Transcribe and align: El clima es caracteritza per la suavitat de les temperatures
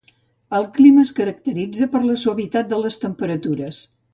El 0.59 0.63
clima 0.77 1.03
es 1.03 1.11
caracteritza 1.19 1.89
per 1.93 2.03
la 2.07 2.17
suavitat 2.23 2.73
de 2.73 2.81
les 2.87 2.99
temperatures 3.07 3.87